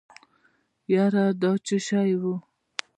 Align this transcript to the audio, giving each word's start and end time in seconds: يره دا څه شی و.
يره 0.93 1.25
دا 1.41 1.51
څه 1.65 1.77
شی 1.85 2.11
و. 2.21 2.23